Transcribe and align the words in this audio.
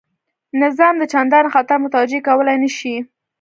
نظام 0.61 0.93
ته 0.99 1.05
چنداني 1.13 1.49
خطر 1.55 1.77
متوجه 1.85 2.19
کولای 2.27 2.57
نه 2.63 2.69
شي. 2.77 2.95